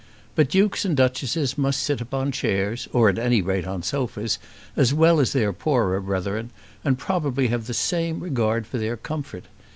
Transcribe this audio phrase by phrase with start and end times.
[0.33, 4.39] But Dukes and Duchesses must sit upon chairs, or at any rate on sofas,
[4.75, 6.49] as well as their poorer brethren,
[6.83, 9.43] and probably have the same regard for their comfort.